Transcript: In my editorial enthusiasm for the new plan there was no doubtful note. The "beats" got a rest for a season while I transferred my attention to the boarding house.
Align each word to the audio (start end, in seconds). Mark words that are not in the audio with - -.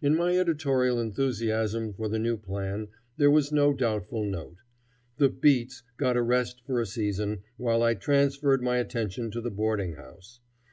In 0.00 0.16
my 0.16 0.36
editorial 0.36 0.98
enthusiasm 0.98 1.92
for 1.94 2.08
the 2.08 2.18
new 2.18 2.36
plan 2.36 2.88
there 3.16 3.30
was 3.30 3.52
no 3.52 3.72
doubtful 3.72 4.24
note. 4.24 4.56
The 5.18 5.28
"beats" 5.28 5.84
got 5.98 6.16
a 6.16 6.22
rest 6.22 6.60
for 6.66 6.80
a 6.80 6.84
season 6.86 7.44
while 7.58 7.80
I 7.80 7.94
transferred 7.94 8.60
my 8.64 8.78
attention 8.78 9.30
to 9.30 9.40
the 9.40 9.52
boarding 9.52 9.92
house. 9.94 10.40